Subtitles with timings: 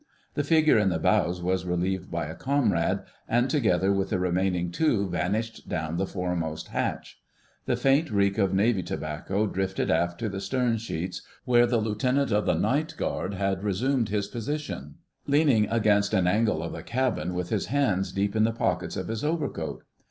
[0.33, 4.71] The figure in the bows was relieved by a comrade, and together with the remaining
[4.71, 7.19] two vanished down the foremost hatch.
[7.67, 12.31] The faint reek of Navy tobacco drifted aft to the stern sheets, where the Lieutenant
[12.31, 14.95] of the Night Guard had resumed his position,
[15.27, 19.07] leaning against an angle of the cabin with his hands deep in the pockets of
[19.07, 19.83] his overcoat.